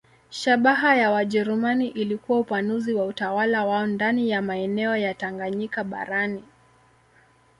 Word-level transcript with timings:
Shabaha 0.29 0.95
ya 0.95 1.11
Wajerumani 1.11 1.87
ilikuwa 1.87 2.39
upanuzi 2.39 2.93
wa 2.93 3.05
utawala 3.05 3.65
wao 3.65 3.85
ndani 3.87 4.29
ya 4.29 4.41
maeneo 4.41 4.97
ya 4.97 5.13
Tanganyika 5.13 5.83
barani. 5.83 6.43